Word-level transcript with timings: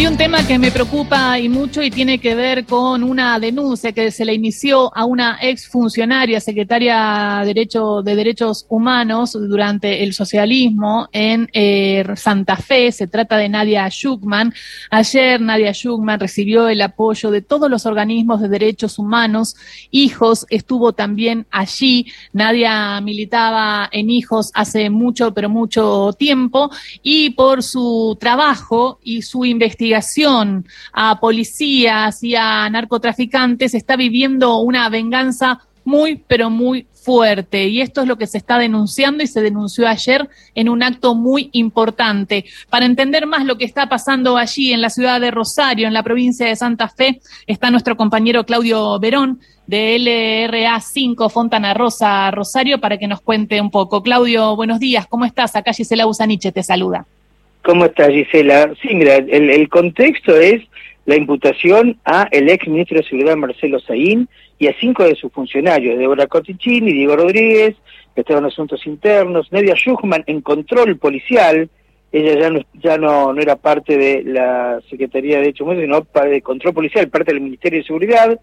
Hay 0.00 0.06
un 0.06 0.16
tema 0.16 0.46
que 0.46 0.58
me 0.58 0.70
preocupa 0.70 1.38
y 1.38 1.50
mucho 1.50 1.82
y 1.82 1.90
tiene 1.90 2.18
que 2.18 2.34
ver 2.34 2.64
con 2.64 3.04
una 3.04 3.38
denuncia 3.38 3.92
que 3.92 4.10
se 4.10 4.24
le 4.24 4.32
inició 4.32 4.90
a 4.96 5.04
una 5.04 5.36
exfuncionaria, 5.42 6.40
secretaria 6.40 7.40
de, 7.40 7.48
Derecho, 7.48 8.00
de 8.00 8.14
Derechos 8.14 8.64
Humanos 8.70 9.32
durante 9.32 10.02
el 10.02 10.14
socialismo 10.14 11.06
en 11.12 11.50
eh, 11.52 12.02
Santa 12.16 12.56
Fe. 12.56 12.90
Se 12.92 13.08
trata 13.08 13.36
de 13.36 13.50
Nadia 13.50 13.86
Schuckman. 13.90 14.54
Ayer 14.90 15.38
Nadia 15.38 15.74
Schuckman 15.74 16.18
recibió 16.18 16.70
el 16.70 16.80
apoyo 16.80 17.30
de 17.30 17.42
todos 17.42 17.70
los 17.70 17.84
organismos 17.84 18.40
de 18.40 18.48
derechos 18.48 18.98
humanos. 18.98 19.54
Hijos 19.90 20.46
estuvo 20.48 20.94
también 20.94 21.46
allí. 21.50 22.06
Nadia 22.32 23.02
militaba 23.02 23.86
en 23.92 24.08
Hijos 24.08 24.50
hace 24.54 24.88
mucho, 24.88 25.34
pero 25.34 25.50
mucho 25.50 26.14
tiempo 26.18 26.70
y 27.02 27.28
por 27.28 27.62
su 27.62 28.16
trabajo 28.18 28.98
y 29.04 29.20
su 29.20 29.44
investigación 29.44 29.89
investigación 29.90 30.66
a 30.92 31.18
policías 31.18 32.22
y 32.22 32.36
a 32.36 32.68
narcotraficantes 32.70 33.74
está 33.74 33.96
viviendo 33.96 34.58
una 34.58 34.88
venganza 34.88 35.60
muy, 35.84 36.22
pero 36.28 36.50
muy 36.50 36.86
fuerte. 36.92 37.66
Y 37.68 37.80
esto 37.80 38.02
es 38.02 38.08
lo 38.08 38.16
que 38.16 38.26
se 38.26 38.38
está 38.38 38.58
denunciando 38.58 39.24
y 39.24 39.26
se 39.26 39.40
denunció 39.40 39.88
ayer 39.88 40.28
en 40.54 40.68
un 40.68 40.82
acto 40.82 41.14
muy 41.14 41.48
importante. 41.52 42.44
Para 42.68 42.86
entender 42.86 43.26
más 43.26 43.44
lo 43.44 43.56
que 43.56 43.64
está 43.64 43.88
pasando 43.88 44.36
allí 44.36 44.72
en 44.72 44.82
la 44.82 44.90
ciudad 44.90 45.20
de 45.20 45.30
Rosario, 45.30 45.88
en 45.88 45.94
la 45.94 46.02
provincia 46.02 46.46
de 46.46 46.54
Santa 46.54 46.88
Fe, 46.88 47.20
está 47.46 47.70
nuestro 47.70 47.96
compañero 47.96 48.44
Claudio 48.44 48.98
Verón 49.00 49.40
de 49.66 49.98
LRA 49.98 50.78
5 50.80 51.28
Fontana 51.30 51.74
Rosa 51.74 52.30
Rosario 52.30 52.78
para 52.80 52.98
que 52.98 53.08
nos 53.08 53.20
cuente 53.22 53.60
un 53.60 53.70
poco. 53.70 54.02
Claudio, 54.02 54.54
buenos 54.54 54.78
días. 54.78 55.06
¿Cómo 55.08 55.24
estás? 55.24 55.56
Acá 55.56 55.72
Gisela 55.72 56.06
Usaniche 56.06 56.52
te 56.52 56.62
saluda. 56.62 57.06
¿Cómo 57.62 57.84
está 57.84 58.10
Gisela? 58.10 58.72
Sí, 58.80 58.94
mira, 58.94 59.16
el, 59.16 59.68
contexto 59.68 60.34
es 60.36 60.62
la 61.04 61.16
imputación 61.16 61.98
a 62.04 62.28
el 62.30 62.48
ex 62.48 62.66
ministro 62.66 62.98
de 62.98 63.04
Seguridad 63.04 63.36
Marcelo 63.36 63.80
Saín 63.80 64.28
y 64.58 64.68
a 64.68 64.74
cinco 64.80 65.04
de 65.04 65.14
sus 65.14 65.32
funcionarios, 65.32 65.98
Débora 65.98 66.26
Cotichini, 66.26 66.92
Diego 66.92 67.16
Rodríguez, 67.16 67.76
que 68.14 68.22
estaban 68.22 68.44
en 68.44 68.50
asuntos 68.50 68.86
internos, 68.86 69.52
Nadia 69.52 69.74
Schuchman 69.74 70.24
en 70.26 70.40
control 70.40 70.96
policial, 70.98 71.68
ella 72.12 72.40
ya 72.40 72.50
no, 72.50 72.60
ya 72.74 72.98
no, 72.98 73.32
no 73.32 73.40
era 73.40 73.56
parte 73.56 73.96
de 73.96 74.24
la 74.24 74.80
Secretaría 74.88 75.36
de 75.36 75.42
Derechos 75.42 75.66
Humanos, 75.66 75.82
sino 75.82 76.28
de 76.28 76.42
control 76.42 76.74
policial, 76.74 77.08
parte 77.08 77.32
del 77.32 77.42
Ministerio 77.42 77.78
de 77.78 77.86
Seguridad, 77.86 78.40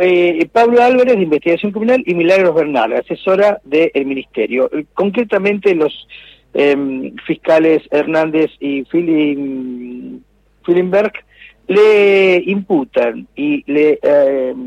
eh, 0.00 0.46
Pablo 0.52 0.82
Álvarez 0.82 1.16
de 1.16 1.22
Investigación 1.22 1.72
Criminal 1.72 2.02
y 2.06 2.14
Milagros 2.14 2.54
Bernal, 2.54 2.92
asesora 2.92 3.60
del 3.64 4.06
Ministerio. 4.06 4.70
Concretamente 4.92 5.74
los 5.74 6.06
Em, 6.54 7.14
fiscales 7.26 7.82
Hernández 7.90 8.50
y 8.60 8.84
Filimberg 10.64 11.12
le 11.66 12.42
imputan 12.44 13.26
y 13.34 13.64
le, 13.72 13.98
em, 14.02 14.66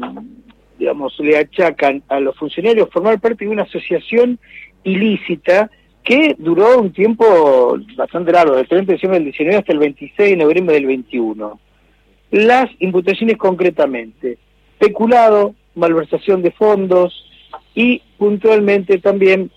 digamos, 0.79 1.15
le 1.19 1.37
achacan 1.37 2.01
a 2.07 2.19
los 2.19 2.35
funcionarios 2.37 2.89
formar 2.91 3.19
parte 3.19 3.45
de 3.45 3.51
una 3.51 3.63
asociación 3.63 4.39
ilícita 4.83 5.69
que 6.03 6.35
duró 6.39 6.79
un 6.79 6.91
tiempo 6.91 7.77
bastante 7.95 8.31
largo, 8.31 8.55
del 8.55 8.67
30 8.67 8.87
de 8.87 8.93
diciembre 8.93 9.19
del 9.19 9.25
19 9.25 9.57
hasta 9.57 9.73
el 9.73 9.79
26 9.79 10.29
de 10.31 10.37
noviembre 10.37 10.75
del 10.75 10.87
21. 10.87 11.59
Las 12.31 12.67
imputaciones 12.79 13.37
concretamente, 13.37 14.39
peculado, 14.79 15.53
malversación 15.75 16.41
de 16.41 16.49
fondos 16.51 17.13
y 17.75 18.01
puntualmente 18.17 18.97
también 18.97 19.51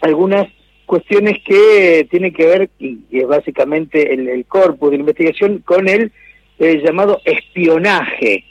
algunas 0.00 0.48
cuestiones 0.90 1.40
que 1.44 2.08
tienen 2.10 2.32
que 2.32 2.46
ver, 2.46 2.70
y, 2.80 2.98
es 3.12 3.24
básicamente 3.28 4.12
el, 4.12 4.28
el, 4.28 4.44
corpus 4.44 4.90
de 4.90 4.96
investigación, 4.96 5.62
con 5.64 5.88
el 5.88 6.10
eh, 6.58 6.82
llamado 6.84 7.20
espionaje. 7.24 8.42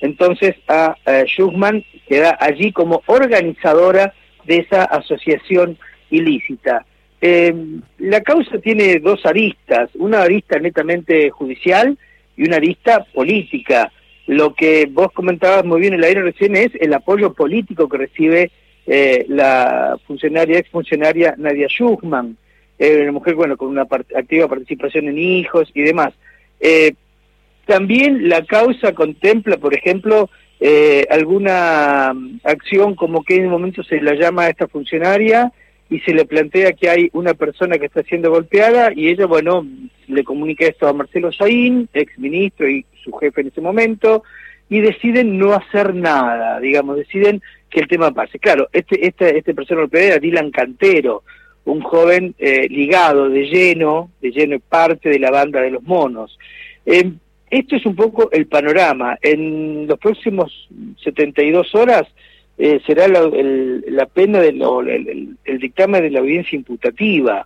Entonces 0.00 0.56
a, 0.66 0.96
Schumann 1.24 1.84
queda 2.08 2.36
allí 2.40 2.72
como 2.72 3.00
organizadora 3.06 4.12
de 4.44 4.56
esa 4.56 4.82
asociación 4.82 5.78
ilícita. 6.10 6.84
Em, 7.20 7.80
la 7.98 8.22
causa 8.22 8.58
tiene 8.58 8.98
dos 8.98 9.24
aristas, 9.24 9.88
una 9.94 10.22
arista 10.22 10.58
netamente 10.58 11.30
judicial 11.30 11.96
y 12.36 12.42
una 12.42 12.56
arista 12.56 13.04
política. 13.14 13.92
Lo 14.26 14.52
que 14.54 14.88
vos 14.90 15.12
comentabas 15.12 15.64
muy 15.64 15.80
bien 15.80 15.94
en 15.94 16.00
la 16.00 16.08
aire 16.08 16.22
recién 16.22 16.56
es 16.56 16.72
el 16.80 16.92
apoyo 16.92 17.34
político 17.34 17.88
que 17.88 17.98
recibe 17.98 18.50
eh, 18.86 19.24
la 19.28 19.98
funcionaria, 20.06 20.58
exfuncionaria 20.58 21.34
Nadia 21.38 21.68
Schuchman, 21.68 22.36
eh, 22.78 23.02
una 23.02 23.12
mujer 23.12 23.34
bueno, 23.34 23.56
con 23.56 23.68
una 23.68 23.82
activa 23.82 24.48
participación 24.48 25.08
en 25.08 25.18
hijos 25.18 25.70
y 25.74 25.82
demás. 25.82 26.12
Eh, 26.60 26.94
también 27.66 28.28
la 28.28 28.44
causa 28.44 28.92
contempla, 28.92 29.56
por 29.56 29.74
ejemplo, 29.74 30.28
eh, 30.60 31.06
alguna 31.10 32.12
mm, 32.14 32.40
acción 32.44 32.94
como 32.94 33.24
que 33.24 33.36
en 33.36 33.46
un 33.46 33.52
momento 33.52 33.82
se 33.82 34.00
la 34.00 34.14
llama 34.14 34.44
a 34.44 34.48
esta 34.50 34.68
funcionaria 34.68 35.52
y 35.90 36.00
se 36.00 36.14
le 36.14 36.24
plantea 36.24 36.72
que 36.72 36.88
hay 36.88 37.10
una 37.12 37.34
persona 37.34 37.78
que 37.78 37.86
está 37.86 38.02
siendo 38.02 38.30
golpeada 38.30 38.92
y 38.94 39.08
ella, 39.08 39.26
bueno, 39.26 39.66
le 40.08 40.24
comunica 40.24 40.66
esto 40.66 40.88
a 40.88 40.92
Marcelo 40.92 41.32
Saín, 41.32 41.88
ex 41.92 42.18
ministro 42.18 42.68
y 42.68 42.84
su 43.02 43.12
jefe 43.12 43.42
en 43.42 43.48
ese 43.48 43.60
momento, 43.60 44.24
y 44.68 44.80
deciden 44.80 45.38
no 45.38 45.52
hacer 45.52 45.94
nada, 45.94 46.58
digamos, 46.60 46.96
deciden 46.96 47.42
que 47.74 47.80
el 47.80 47.88
tema 47.88 48.12
pase. 48.12 48.38
Claro, 48.38 48.68
este, 48.72 49.04
este, 49.04 49.36
este 49.36 49.52
persona 49.52 49.86
era 49.92 50.18
Dylan 50.18 50.52
Cantero, 50.52 51.24
un 51.64 51.80
joven 51.80 52.34
eh, 52.38 52.68
ligado 52.68 53.28
de 53.28 53.46
lleno, 53.46 54.10
de 54.22 54.30
lleno 54.30 54.60
parte 54.60 55.08
de 55.08 55.18
la 55.18 55.32
banda 55.32 55.60
de 55.60 55.72
los 55.72 55.82
monos. 55.82 56.38
Eh, 56.86 57.12
esto 57.50 57.74
es 57.74 57.84
un 57.84 57.96
poco 57.96 58.30
el 58.30 58.46
panorama. 58.46 59.18
En 59.20 59.88
los 59.88 59.98
próximos 59.98 60.68
72 61.02 61.74
horas 61.74 62.04
eh, 62.58 62.80
será 62.86 63.08
la, 63.08 63.28
la 63.88 64.06
pena 64.06 64.40
del 64.40 64.62
el, 64.62 65.36
el, 65.44 65.58
dictamen 65.58 66.02
de 66.02 66.10
la 66.10 66.20
audiencia 66.20 66.56
imputativa. 66.56 67.44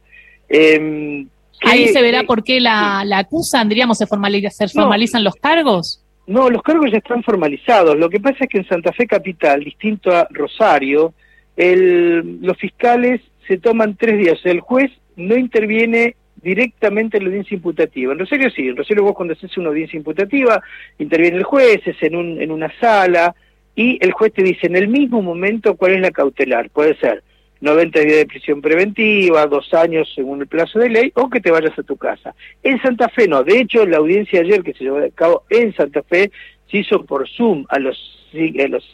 Em, 0.48 1.26
Ahí 1.62 1.88
se 1.88 2.02
verá 2.02 2.22
por 2.24 2.44
qué 2.44 2.60
la, 2.60 3.02
la 3.04 3.18
acusan, 3.18 3.68
diríamos, 3.68 3.98
se, 3.98 4.06
formaliza, 4.06 4.50
se 4.50 4.68
formalizan 4.68 5.24
los 5.24 5.34
cargos. 5.36 6.04
No, 6.28 6.50
los 6.50 6.62
cargos 6.62 6.90
ya 6.92 6.98
están 6.98 7.22
formalizados. 7.22 7.96
Lo 7.96 8.10
que 8.10 8.20
pasa 8.20 8.44
es 8.44 8.50
que 8.50 8.58
en 8.58 8.68
Santa 8.68 8.92
Fe 8.92 9.06
Capital, 9.06 9.64
distinto 9.64 10.14
a 10.14 10.28
Rosario, 10.30 11.14
el, 11.56 12.42
los 12.42 12.56
fiscales 12.58 13.22
se 13.46 13.56
toman 13.56 13.96
tres 13.96 14.18
días. 14.18 14.38
El 14.44 14.60
juez 14.60 14.92
no 15.16 15.38
interviene 15.38 16.16
directamente 16.42 17.16
en 17.16 17.24
la 17.24 17.28
audiencia 17.30 17.54
imputativa. 17.54 18.12
En 18.12 18.18
Rosario 18.18 18.50
sí, 18.50 18.68
en 18.68 18.76
Rosario 18.76 19.04
vos 19.04 19.14
cuando 19.14 19.32
haces 19.32 19.56
una 19.56 19.70
audiencia 19.70 19.96
imputativa, 19.96 20.62
interviene 20.98 21.38
el 21.38 21.44
juez, 21.44 21.80
es 21.86 21.96
en, 22.02 22.14
un, 22.14 22.42
en 22.42 22.50
una 22.50 22.70
sala, 22.78 23.34
y 23.74 23.98
el 24.02 24.12
juez 24.12 24.34
te 24.34 24.42
dice 24.42 24.66
en 24.66 24.76
el 24.76 24.88
mismo 24.88 25.22
momento 25.22 25.76
cuál 25.76 25.94
es 25.94 26.00
la 26.02 26.10
cautelar. 26.10 26.68
Puede 26.68 26.94
ser 26.98 27.22
90 27.60 28.00
días 28.00 28.16
de 28.18 28.26
prisión 28.26 28.60
preventiva, 28.60 29.46
dos 29.46 29.72
años 29.74 30.10
según 30.14 30.40
el 30.40 30.46
plazo 30.46 30.78
de 30.78 30.90
ley, 30.90 31.12
o 31.14 31.28
que 31.28 31.40
te 31.40 31.50
vayas 31.50 31.78
a 31.78 31.82
tu 31.82 31.96
casa. 31.96 32.34
En 32.62 32.80
Santa 32.80 33.08
Fe 33.08 33.26
no, 33.28 33.42
de 33.42 33.60
hecho 33.60 33.84
la 33.86 33.98
audiencia 33.98 34.40
ayer 34.40 34.62
que 34.62 34.74
se 34.74 34.84
llevó 34.84 34.98
a 34.98 35.10
cabo 35.10 35.44
en 35.50 35.74
Santa 35.74 36.02
Fe 36.02 36.30
se 36.70 36.78
hizo 36.78 37.04
por 37.04 37.28
Zoom 37.28 37.64
a 37.68 37.78
los, 37.78 37.96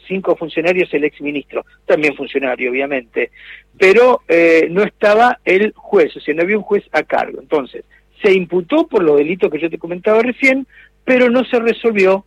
cinco 0.06 0.36
funcionarios, 0.36 0.94
el 0.94 1.04
exministro, 1.04 1.64
también 1.86 2.14
funcionario 2.14 2.70
obviamente, 2.70 3.30
pero 3.76 4.22
eh, 4.28 4.68
no 4.70 4.82
estaba 4.82 5.40
el 5.44 5.72
juez, 5.74 6.16
o 6.16 6.20
sea, 6.20 6.34
no 6.34 6.42
había 6.42 6.56
un 6.56 6.62
juez 6.62 6.84
a 6.92 7.02
cargo. 7.02 7.40
Entonces, 7.40 7.84
se 8.22 8.32
imputó 8.32 8.86
por 8.86 9.02
los 9.02 9.18
delitos 9.18 9.50
que 9.50 9.58
yo 9.58 9.68
te 9.68 9.78
comentaba 9.78 10.22
recién, 10.22 10.66
pero 11.04 11.28
no 11.30 11.44
se 11.44 11.58
resolvió 11.58 12.24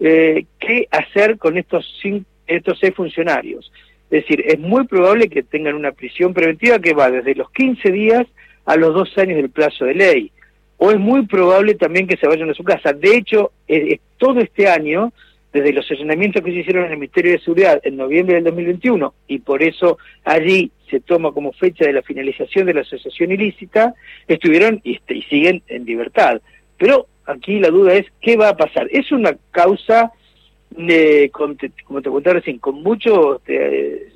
eh, 0.00 0.46
qué 0.58 0.86
hacer 0.90 1.38
con 1.38 1.58
estos, 1.58 1.84
cinco, 2.00 2.24
estos 2.46 2.78
seis 2.80 2.94
funcionarios. 2.94 3.70
Es 4.10 4.22
decir, 4.22 4.44
es 4.46 4.58
muy 4.58 4.86
probable 4.86 5.28
que 5.28 5.42
tengan 5.42 5.74
una 5.74 5.92
prisión 5.92 6.34
preventiva 6.34 6.78
que 6.78 6.94
va 6.94 7.10
desde 7.10 7.34
los 7.34 7.50
15 7.50 7.90
días 7.90 8.26
a 8.64 8.76
los 8.76 8.94
dos 8.94 9.16
años 9.18 9.36
del 9.36 9.50
plazo 9.50 9.84
de 9.84 9.94
ley. 9.94 10.32
O 10.76 10.90
es 10.90 10.98
muy 10.98 11.26
probable 11.26 11.74
también 11.74 12.06
que 12.06 12.16
se 12.16 12.26
vayan 12.26 12.50
a 12.50 12.54
su 12.54 12.64
casa. 12.64 12.92
De 12.92 13.16
hecho, 13.16 13.52
todo 14.18 14.40
este 14.40 14.68
año, 14.68 15.12
desde 15.52 15.72
los 15.72 15.90
allanamientos 15.90 16.42
que 16.42 16.50
se 16.50 16.58
hicieron 16.58 16.84
en 16.84 16.92
el 16.92 16.98
Ministerio 16.98 17.32
de 17.32 17.38
Seguridad 17.38 17.80
en 17.84 17.96
noviembre 17.96 18.34
del 18.34 18.44
2021, 18.44 19.14
y 19.28 19.38
por 19.38 19.62
eso 19.62 19.98
allí 20.24 20.70
se 20.90 21.00
toma 21.00 21.32
como 21.32 21.52
fecha 21.52 21.86
de 21.86 21.92
la 21.92 22.02
finalización 22.02 22.66
de 22.66 22.74
la 22.74 22.80
asociación 22.82 23.32
ilícita, 23.32 23.94
estuvieron 24.28 24.80
y, 24.84 24.98
y 25.08 25.22
siguen 25.22 25.62
en 25.68 25.84
libertad. 25.84 26.40
Pero 26.76 27.06
aquí 27.26 27.58
la 27.58 27.70
duda 27.70 27.94
es, 27.94 28.06
¿qué 28.20 28.36
va 28.36 28.50
a 28.50 28.56
pasar? 28.56 28.88
Es 28.90 29.10
una 29.12 29.36
causa 29.50 30.12
de, 30.76 31.30
como 31.32 31.54
te 32.02 32.10
conté 32.10 32.32
recién, 32.32 32.58
con 32.58 32.82
mucho 32.82 33.40
eh, 33.46 34.08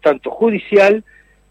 tanto 0.00 0.30
judicial 0.30 1.04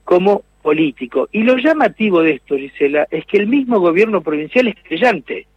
como 0.03 0.43
político. 0.61 1.29
Y 1.31 1.43
lo 1.43 1.57
llamativo 1.57 2.21
de 2.21 2.31
esto, 2.31 2.57
Gisela, 2.57 3.07
es 3.11 3.25
que 3.25 3.37
el 3.37 3.47
mismo 3.47 3.79
gobierno 3.79 4.21
provincial 4.21 4.67
es 4.67 4.75
creyente. 4.83 5.47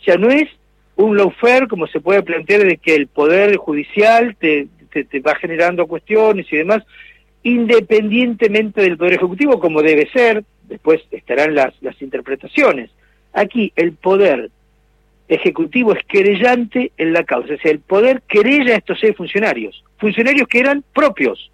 O 0.00 0.04
sea, 0.04 0.16
no 0.16 0.28
es 0.28 0.48
un 0.96 1.16
lawfare 1.16 1.68
como 1.68 1.86
se 1.86 2.00
puede 2.00 2.22
plantear 2.22 2.64
de 2.64 2.76
que 2.76 2.94
el 2.94 3.06
poder 3.06 3.56
judicial 3.56 4.36
te, 4.38 4.68
te, 4.90 5.20
va 5.20 5.34
generando 5.36 5.86
cuestiones 5.86 6.46
y 6.52 6.56
demás, 6.56 6.82
independientemente 7.42 8.82
del 8.82 8.98
poder 8.98 9.14
ejecutivo, 9.14 9.58
como 9.58 9.82
debe 9.82 10.08
ser, 10.10 10.44
después 10.68 11.00
estarán 11.10 11.54
las, 11.54 11.74
las 11.80 12.00
interpretaciones. 12.02 12.90
Aquí 13.32 13.72
el 13.76 13.92
poder 13.92 14.50
ejecutivo 15.32 15.92
es 15.92 16.04
querellante 16.06 16.92
en 16.96 17.12
la 17.12 17.24
causa, 17.24 17.54
es 17.54 17.58
decir, 17.58 17.72
el 17.72 17.80
poder 17.80 18.22
querella 18.28 18.74
a 18.74 18.78
estos 18.78 18.98
seis 19.00 19.16
funcionarios, 19.16 19.82
funcionarios 19.98 20.48
que 20.48 20.60
eran 20.60 20.84
propios, 20.92 21.50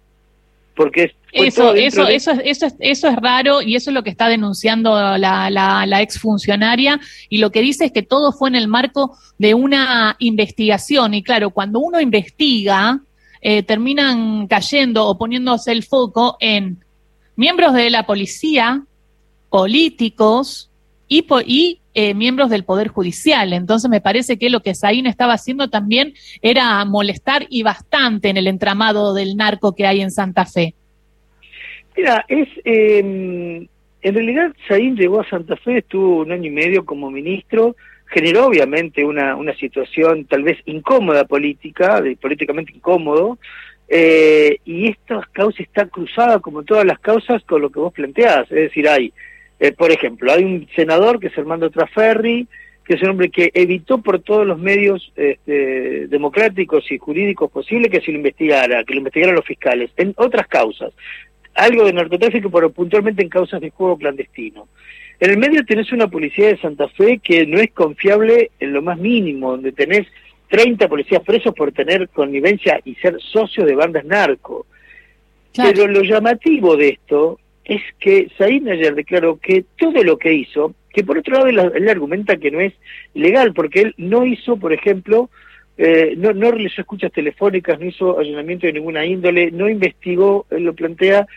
porque 0.75 1.13
eso, 1.31 1.75
eso, 1.75 2.07
eso, 2.07 2.31
eso, 2.31 2.65
es, 2.65 2.75
eso 2.79 3.07
es 3.09 3.15
raro 3.17 3.61
y 3.61 3.75
eso 3.75 3.89
es 3.89 3.93
lo 3.93 4.01
que 4.01 4.09
está 4.09 4.29
denunciando 4.29 4.95
la, 5.17 5.49
la, 5.49 5.85
la 5.85 6.01
exfuncionaria. 6.01 6.99
Y 7.27 7.39
lo 7.39 7.51
que 7.51 7.61
dice 7.61 7.85
es 7.85 7.91
que 7.91 8.01
todo 8.01 8.31
fue 8.31 8.49
en 8.49 8.55
el 8.55 8.67
marco 8.67 9.17
de 9.37 9.53
una 9.53 10.15
investigación. 10.19 11.13
Y 11.13 11.21
claro, 11.21 11.49
cuando 11.49 11.79
uno 11.79 11.99
investiga, 11.99 13.01
eh, 13.41 13.61
terminan 13.63 14.47
cayendo 14.47 15.05
o 15.05 15.17
poniéndose 15.17 15.71
el 15.71 15.83
foco 15.83 16.37
en 16.39 16.83
miembros 17.35 17.73
de 17.73 17.89
la 17.89 18.05
policía, 18.05 18.83
políticos 19.49 20.68
y, 21.09 21.79
eh, 21.93 22.13
miembros 22.13 22.49
del 22.49 22.63
Poder 22.63 22.87
Judicial. 22.87 23.51
Entonces 23.51 23.89
me 23.89 23.99
parece 23.99 24.37
que 24.37 24.49
lo 24.49 24.61
que 24.61 24.75
Saín 24.75 25.07
estaba 25.07 25.33
haciendo 25.33 25.69
también 25.69 26.13
era 26.41 26.85
molestar 26.85 27.47
y 27.49 27.63
bastante 27.63 28.29
en 28.29 28.37
el 28.37 28.47
entramado 28.47 29.13
del 29.13 29.35
narco 29.35 29.75
que 29.75 29.85
hay 29.85 30.01
en 30.01 30.11
Santa 30.11 30.45
Fe. 30.45 30.75
Mira, 31.97 32.23
es 32.29 32.47
eh, 32.63 33.67
en 34.01 34.13
realidad 34.13 34.53
Saín 34.67 34.95
llegó 34.95 35.19
a 35.19 35.29
Santa 35.29 35.57
Fe, 35.57 35.79
estuvo 35.79 36.19
un 36.19 36.31
año 36.31 36.47
y 36.47 36.51
medio 36.51 36.85
como 36.85 37.11
ministro, 37.11 37.75
generó 38.05 38.45
obviamente 38.45 39.03
una, 39.03 39.35
una 39.35 39.53
situación 39.55 40.25
tal 40.25 40.43
vez 40.43 40.57
incómoda 40.65 41.25
política, 41.25 42.01
políticamente 42.21 42.71
incómodo, 42.73 43.37
eh, 43.89 44.59
y 44.65 44.87
esta 44.87 45.27
causa 45.31 45.63
está 45.63 45.87
cruzada, 45.87 46.39
como 46.39 46.63
todas 46.63 46.85
las 46.85 46.99
causas, 46.99 47.43
con 47.43 47.61
lo 47.61 47.69
que 47.71 47.79
vos 47.79 47.91
planteás. 47.91 48.43
Es 48.51 48.69
decir, 48.69 48.87
hay, 48.87 49.11
eh, 49.59 49.71
por 49.73 49.91
ejemplo, 49.91 50.31
hay 50.31 50.43
un 50.43 50.67
senador 50.75 51.19
que 51.19 51.27
es 51.27 51.37
Armando 51.37 51.69
Traferri, 51.69 52.47
que 52.85 52.95
es 52.95 53.03
un 53.03 53.09
hombre 53.09 53.29
que 53.29 53.51
evitó 53.53 53.99
por 53.99 54.19
todos 54.21 54.47
los 54.47 54.57
medios 54.57 55.11
este, 55.15 56.07
democráticos 56.07 56.91
y 56.91 56.97
jurídicos 56.97 57.51
posibles 57.51 57.91
que 57.91 58.01
se 58.01 58.11
lo 58.11 58.17
investigara, 58.17 58.83
que 58.83 58.93
lo 58.93 58.99
investigaran 58.99 59.35
los 59.35 59.45
fiscales, 59.45 59.91
en 59.97 60.13
otras 60.17 60.47
causas. 60.47 60.93
Algo 61.53 61.85
de 61.85 61.93
narcotráfico, 61.93 62.49
pero 62.49 62.71
puntualmente 62.71 63.21
en 63.21 63.29
causas 63.29 63.61
de 63.61 63.69
juego 63.69 63.97
clandestino. 63.97 64.67
En 65.19 65.31
el 65.31 65.37
medio 65.37 65.65
tenés 65.65 65.91
una 65.91 66.07
policía 66.07 66.47
de 66.47 66.57
Santa 66.57 66.87
Fe 66.87 67.19
que 67.21 67.45
no 67.45 67.59
es 67.59 67.71
confiable 67.71 68.51
en 68.59 68.71
lo 68.71 68.81
más 68.81 68.97
mínimo, 68.97 69.51
donde 69.51 69.73
tenés 69.73 70.07
30 70.47 70.87
policías 70.87 71.21
presos 71.21 71.53
por 71.53 71.73
tener 71.73 72.07
connivencia 72.09 72.79
y 72.85 72.95
ser 72.95 73.17
socios 73.21 73.67
de 73.67 73.75
bandas 73.75 74.05
narco. 74.05 74.65
Pero 75.53 75.87
lo 75.87 76.01
llamativo 76.01 76.77
de 76.77 76.89
esto 76.89 77.39
es 77.69 77.81
que 77.99 78.29
Said 78.35 78.67
ayer 78.67 78.95
declaró 78.95 79.37
que 79.37 79.63
todo 79.77 80.03
lo 80.03 80.17
que 80.17 80.33
hizo, 80.33 80.73
que 80.91 81.03
por 81.03 81.19
otro 81.19 81.35
lado 81.35 81.47
él, 81.47 81.87
argumenta 81.87 82.37
que 82.37 82.49
no 82.49 82.59
es 82.59 82.73
legal, 83.13 83.53
porque 83.53 83.81
él 83.81 83.93
no 83.97 84.25
hizo, 84.25 84.57
por 84.57 84.73
ejemplo, 84.73 85.29
eh, 85.77 86.15
no, 86.17 86.33
no 86.33 86.49
realizó 86.49 86.81
escuchas 86.81 87.11
telefónicas, 87.11 87.79
no 87.79 87.85
hizo 87.85 88.17
allanamiento 88.17 88.65
de 88.65 88.73
ninguna 88.73 89.05
índole, 89.05 89.51
no 89.51 89.69
investigó, 89.69 90.47
él 90.49 90.63
lo 90.63 90.73
plantea, 90.73 91.27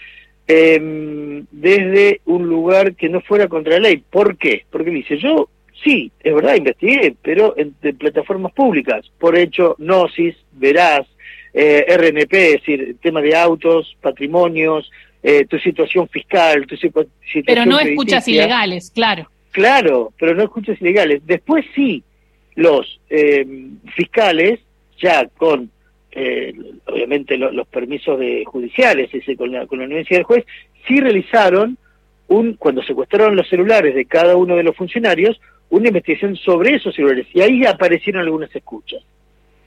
eh, 0.48 1.44
desde 1.50 2.22
un 2.24 2.48
lugar 2.48 2.94
que 2.94 3.10
no 3.10 3.20
fuera 3.20 3.46
contra 3.46 3.74
la 3.74 3.90
ley. 3.90 4.02
¿Por 4.10 4.38
qué? 4.38 4.64
Porque 4.70 4.90
dice, 4.90 5.18
yo 5.18 5.50
sí, 5.84 6.10
es 6.20 6.34
verdad, 6.34 6.54
investigué, 6.54 7.14
pero 7.22 7.54
en, 7.58 7.74
plataformas 7.98 8.52
públicas, 8.52 9.10
por 9.18 9.36
hecho, 9.36 9.76
Gnosis, 9.78 10.34
Veraz, 10.52 11.06
eh, 11.52 11.84
RNP, 11.88 12.32
es 12.32 12.52
decir, 12.52 12.96
tema 13.02 13.20
de 13.20 13.36
autos, 13.36 13.96
patrimonios, 14.00 14.90
eh, 15.22 15.44
tu 15.46 15.58
situación 15.58 16.08
fiscal, 16.08 16.66
tu 16.66 16.76
situación... 16.76 17.10
Pero 17.46 17.66
no 17.66 17.78
escuchas 17.80 18.26
ilegales, 18.28 18.90
claro. 18.90 19.28
Claro, 19.50 20.12
pero 20.18 20.34
no 20.34 20.42
escuchas 20.44 20.80
ilegales. 20.80 21.22
Después 21.26 21.64
sí, 21.74 22.02
los 22.54 23.00
eh, 23.10 23.46
fiscales, 23.94 24.60
ya 24.98 25.26
con 25.36 25.70
eh, 26.14 26.54
obviamente 26.86 27.38
los 27.38 27.66
permisos 27.68 28.18
de 28.18 28.44
judiciales 28.44 29.08
ese, 29.14 29.36
con, 29.36 29.50
la, 29.50 29.66
con 29.66 29.78
la 29.78 29.86
anuencia 29.86 30.16
del 30.16 30.24
juez, 30.24 30.44
sí 30.86 31.00
realizaron, 31.00 31.78
un 32.28 32.54
cuando 32.54 32.82
secuestraron 32.82 33.36
los 33.36 33.48
celulares 33.48 33.94
de 33.94 34.04
cada 34.04 34.36
uno 34.36 34.56
de 34.56 34.62
los 34.62 34.76
funcionarios, 34.76 35.40
una 35.70 35.88
investigación 35.88 36.36
sobre 36.36 36.74
esos 36.74 36.94
celulares 36.94 37.26
y 37.32 37.40
ahí 37.40 37.64
aparecieron 37.64 38.22
algunas 38.22 38.54
escuchas. 38.54 39.02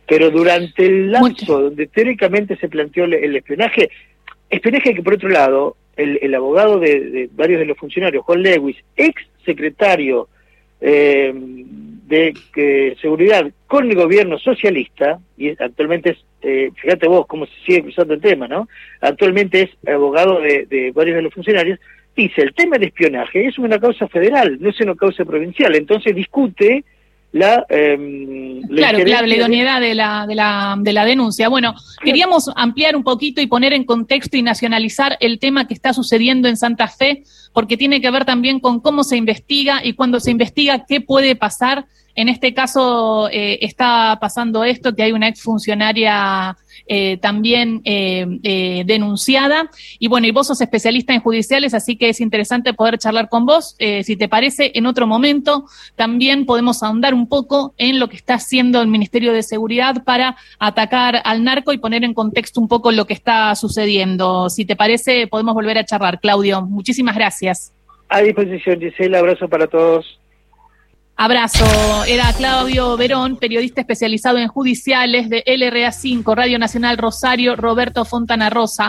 Pero 0.08 0.30
durante 0.30 0.86
el 0.86 1.12
lapso 1.12 1.62
donde 1.62 1.88
teóricamente 1.88 2.56
se 2.58 2.70
planteó 2.70 3.06
el, 3.06 3.36
espionaje, 3.36 3.90
espionaje 4.56 4.94
que 4.94 5.04
por 5.04 5.14
otro 5.14 5.30
lado, 5.30 5.76
el, 5.96 6.20
el 6.22 6.36
abogado 6.36 6.80
de, 6.80 7.30
varios 7.34 7.60
de 7.60 7.66
los 7.66 7.78
funcionarios, 7.78 8.24
Juan 8.26 8.44
Lewis, 8.44 8.78
ex 8.96 9.22
secretario 9.46 10.28
eh, 10.82 11.34
de 11.34 12.98
seguridad 13.02 13.50
con 13.68 13.90
el 13.90 13.96
gobierno 13.96 14.38
socialista, 14.38 15.20
y 15.38 15.50
actualmente 15.50 16.12
es, 16.12 16.26
eh, 16.42 16.70
fíjate 16.76 17.08
vos 17.08 17.26
cómo 17.26 17.46
se 17.46 17.54
sigue 17.66 17.84
cruzando 17.84 18.14
el 18.14 18.22
tema, 18.22 18.48
¿no? 18.48 18.68
Actualmente 19.02 19.62
es 19.64 19.92
abogado 19.92 20.40
de, 20.40 20.92
varios 20.94 21.16
de 21.16 21.24
los 21.24 21.34
funcionarios, 21.34 21.80
dice, 22.16 22.42
el 22.42 22.54
tema 22.54 22.78
del 22.78 22.90
espionaje 22.90 23.48
es 23.48 23.58
una 23.58 23.80
causa 23.80 24.08
federal, 24.08 24.58
no 24.60 24.70
es 24.70 24.80
una 24.82 24.96
causa 24.96 25.26
provincial, 25.26 25.76
entonces 25.76 26.16
discute 26.16 26.84
la... 27.36 27.66
Eh, 27.68 28.62
claro, 28.70 29.04
claro, 29.04 29.28
la 29.28 29.36
idoneidad 29.36 29.82
de 29.82 29.94
la, 29.94 30.26
de, 30.26 30.36
la, 30.36 30.76
de 30.80 30.94
la 30.94 31.04
denuncia. 31.04 31.50
Bueno, 31.50 31.76
queríamos 32.02 32.50
ampliar 32.56 32.96
un 32.96 33.04
poquito 33.04 33.42
y 33.42 33.48
poner 33.48 33.74
en 33.74 33.84
contexto 33.84 34.38
y 34.38 34.42
nacionalizar 34.42 35.18
el 35.20 35.38
tema 35.38 35.68
que 35.68 35.74
está 35.74 35.92
sucediendo 35.92 36.48
en 36.48 36.56
Santa 36.56 36.88
Fe, 36.88 37.24
porque 37.52 37.76
tiene 37.76 38.00
que 38.00 38.10
ver 38.10 38.24
también 38.24 38.62
con 38.62 38.80
cómo 38.80 39.04
se 39.04 39.18
investiga 39.18 39.84
y 39.84 39.94
cuando 39.94 40.22
se 40.22 40.32
investiga 40.32 40.86
qué 40.86 41.02
puede 41.02 41.36
pasar 41.36 41.88
en 42.16 42.30
este 42.30 42.54
caso 42.54 43.30
eh, 43.30 43.60
está 43.62 44.18
pasando 44.20 44.64
esto, 44.64 44.96
que 44.96 45.04
hay 45.04 45.12
una 45.12 45.28
exfuncionaria 45.28 46.58
eh, 46.88 47.18
también 47.18 47.82
eh, 47.84 48.28
eh, 48.44 48.84
denunciada. 48.86 49.70
Y 49.98 50.08
bueno, 50.08 50.28
y 50.28 50.32
vos 50.32 50.48
sos 50.48 50.62
especialista 50.62 51.14
en 51.14 51.22
judiciales, 51.22 51.74
así 51.74 51.98
que 51.98 52.10
es 52.10 52.22
interesante 52.22 52.74
poder 52.74 52.98
charlar 52.98 53.30
con 53.30 53.46
vos. 53.46 53.76
Si 53.78 54.16
te 54.16 54.28
parece, 54.28 54.72
en 54.76 54.86
otro 54.86 55.08
momento 55.08 55.66
también 55.96 56.46
podemos 56.46 56.84
ahondar 56.84 57.14
un 57.14 57.28
poco 57.28 57.74
en 57.78 58.00
lo 58.00 58.08
que 58.08 58.16
está 58.16 58.36
haciendo 58.36 58.82
el 58.82 58.88
Ministerio 58.88 59.34
de 59.34 59.44
Seguridad 59.44 60.04
para 60.04 60.38
atacar 60.60 61.22
al 61.24 61.44
narco 61.44 61.74
y 61.74 61.78
poner 61.78 62.04
en 62.04 62.14
contexto 62.14 62.60
un 62.60 62.68
poco 62.68 62.92
lo 62.92 63.06
que 63.06 63.14
está 63.14 63.56
sucediendo. 63.56 64.50
Si 64.50 64.66
te 64.66 64.76
parece, 64.76 65.28
podemos 65.28 65.54
volver 65.54 65.78
a 65.78 65.86
charlar. 65.86 66.20
Claudio, 66.20 66.62
muchísimas 66.62 67.16
gracias. 67.16 67.74
A 68.10 68.22
disposición, 68.22 68.80
Gisela. 68.80 69.20
Abrazo 69.20 69.48
para 69.50 69.68
todos. 69.68 70.20
Abrazo. 71.18 71.66
Era 72.08 72.34
Claudio 72.34 72.98
Verón, 72.98 73.38
periodista 73.38 73.80
especializado 73.80 74.38
en 74.38 74.50
judiciales 74.50 75.30
de 75.30 75.46
LRA5, 75.46 76.36
Radio 76.36 76.60
Nacional 76.60 76.98
Rosario, 76.98 77.56
Roberto 77.56 78.04
Fontana 78.04 78.50
Rosa. 78.50 78.84